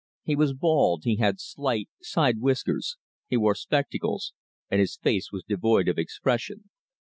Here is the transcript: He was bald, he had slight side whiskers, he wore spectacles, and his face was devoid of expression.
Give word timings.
He 0.23 0.35
was 0.35 0.55
bald, 0.55 1.03
he 1.03 1.17
had 1.17 1.39
slight 1.39 1.87
side 2.01 2.39
whiskers, 2.39 2.97
he 3.27 3.37
wore 3.37 3.53
spectacles, 3.53 4.33
and 4.67 4.79
his 4.79 4.95
face 4.97 5.31
was 5.31 5.43
devoid 5.43 5.87
of 5.87 5.99
expression. 5.99 6.71